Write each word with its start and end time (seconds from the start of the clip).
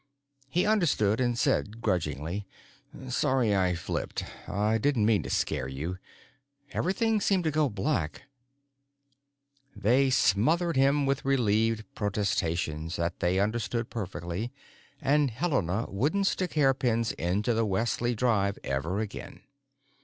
He 0.49 0.65
understood 0.65 1.21
and 1.21 1.37
said 1.37 1.79
grudgingly, 1.79 2.47
"Sorry 3.07 3.55
I 3.55 3.75
flipped. 3.75 4.23
I 4.49 4.79
didn't 4.79 5.05
mean 5.05 5.21
to 5.21 5.29
scare 5.29 5.67
you. 5.67 5.99
Everything 6.71 7.21
seemed 7.21 7.43
to 7.43 7.51
go 7.51 7.69
black——" 7.69 8.23
They 9.75 10.09
smothered 10.09 10.75
him 10.75 11.05
with 11.05 11.23
relieved 11.23 11.85
protestations 11.93 12.95
that 12.95 13.19
they 13.19 13.39
understood 13.39 13.91
perfectly 13.91 14.51
and 14.99 15.29
Helena 15.29 15.85
wouldn't 15.87 16.25
stick 16.25 16.53
hairpins 16.55 17.11
into 17.11 17.53
the 17.53 17.63
Wesley 17.63 18.15
Drive 18.15 18.57
ever 18.63 19.01
again. 19.01 19.43